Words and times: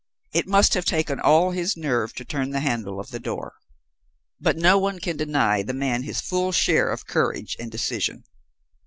It 0.33 0.47
must 0.47 0.73
have 0.73 0.83
taken 0.85 1.19
all 1.19 1.51
his 1.51 1.77
nerve 1.77 2.15
to 2.15 2.25
turn 2.25 2.49
the 2.49 2.59
handle 2.61 2.99
of 2.99 3.11
the 3.11 3.19
door.... 3.19 3.53
"But 4.39 4.57
no 4.57 4.79
one 4.79 4.97
can 4.97 5.15
deny 5.15 5.61
the 5.61 5.75
man 5.75 6.01
his 6.01 6.19
full 6.19 6.51
share 6.51 6.89
of 6.89 7.05
courage 7.05 7.55
and 7.59 7.69
decision. 7.69 8.23